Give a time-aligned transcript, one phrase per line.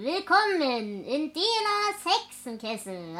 [0.00, 3.16] willkommen in Delas Hexenkessel.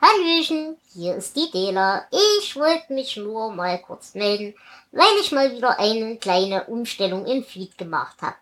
[0.00, 2.06] Hallöchen, hier ist die Dela.
[2.38, 4.54] Ich wollte mich nur mal kurz melden,
[4.90, 8.36] weil ich mal wieder eine kleine Umstellung im Feed gemacht habe.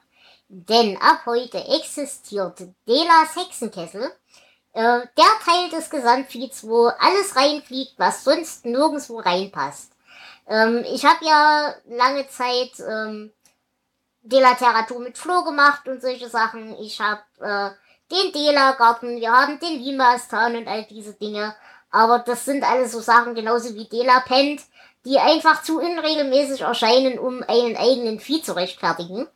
[0.49, 4.13] Denn ab heute existiert Delas Hexenkessel,
[4.75, 9.91] äh, der Teil des Gesamtfeeds, wo alles reinfliegt, was sonst nirgendwo reinpasst.
[10.47, 13.33] Ähm, ich habe ja lange Zeit ähm,
[14.31, 16.75] Delateratur mit Flo gemacht und solche Sachen.
[16.81, 17.71] Ich habe äh,
[18.11, 21.55] den Dela-Garten, wir haben den Limastan und all diese Dinge.
[21.91, 24.63] Aber das sind alles so Sachen, genauso wie Dela Pent,
[25.05, 29.27] die einfach zu unregelmäßig erscheinen, um einen eigenen Feed zu rechtfertigen.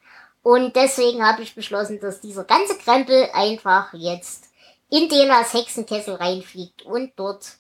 [0.42, 4.44] Und deswegen habe ich beschlossen, dass dieser ganze Krempel einfach jetzt
[4.90, 7.56] in Delas Hexenkessel reinfliegt und dort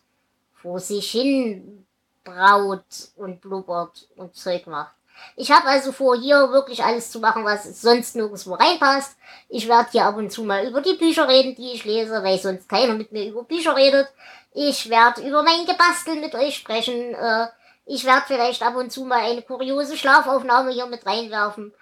[0.52, 1.86] vor sich hin
[2.24, 2.84] braut
[3.16, 4.94] und blubbert und Zeug macht.
[5.36, 9.16] Ich habe also vor, hier wirklich alles zu machen, was sonst nirgendwo reinpasst.
[9.48, 12.38] Ich werde hier ab und zu mal über die Bücher reden, die ich lese, weil
[12.38, 14.08] sonst keiner mit mir über Bücher redet.
[14.52, 17.14] Ich werde über mein Gebastel mit euch sprechen.
[17.14, 17.48] Äh,
[17.86, 21.74] ich werde vielleicht ab und zu mal eine kuriose Schlafaufnahme hier mit reinwerfen.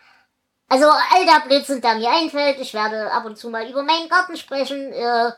[0.68, 2.58] Also all der Blödsinn, der mir einfällt.
[2.58, 5.32] Ich werde ab und zu mal über meinen Garten sprechen, äh,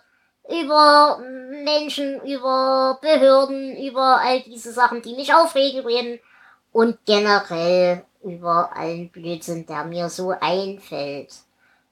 [0.49, 1.19] über
[1.65, 6.21] Menschen, über Behörden, über all diese Sachen, die mich aufregen reden
[6.75, 11.33] und generell über allen Blödsinn, der mir so einfällt.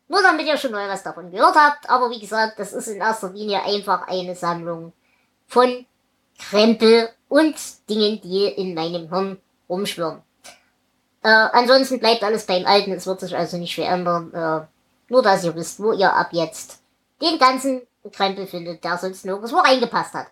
[0.08, 2.98] Nur damit ihr schon mal was davon gehört habt, aber wie gesagt, das ist in
[2.98, 4.92] erster Linie einfach eine Sammlung
[5.46, 5.86] von
[6.38, 7.54] Krempel und
[7.88, 9.38] Dingen, die in meinem Hirn
[9.68, 10.20] rumschwirren.
[11.22, 14.34] Äh, ansonsten bleibt alles beim Alten, es wird sich also nicht verändern.
[14.34, 14.66] Äh,
[15.12, 16.82] nur, dass ihr wisst, wo ihr ab jetzt
[17.20, 20.26] den ganzen Krempel findet, der sonst nirgendwo reingepasst hat.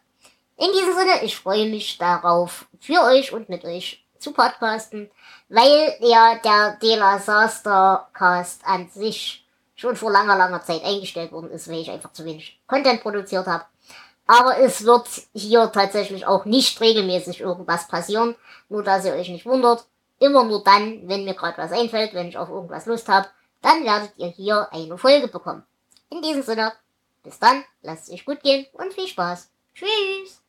[0.57, 5.11] In diesem Sinne, ich freue mich darauf, für euch und mit euch zu podcasten,
[5.49, 11.51] weil ja der Dela Saster Cast an sich schon vor langer, langer Zeit eingestellt worden
[11.51, 13.65] ist, weil ich einfach zu wenig Content produziert habe.
[14.27, 18.37] Aber es wird hier tatsächlich auch nicht regelmäßig irgendwas passieren,
[18.69, 19.87] nur dass ihr euch nicht wundert.
[20.21, 23.27] Immer nur dann, wenn mir gerade was einfällt, wenn ich auf irgendwas Lust habe,
[23.63, 25.65] dann werdet ihr hier eine Folge bekommen.
[26.11, 26.73] In diesem Sinne,
[27.23, 29.51] bis dann, lasst es euch gut gehen und viel Spaß.
[29.75, 30.41] Tschüss!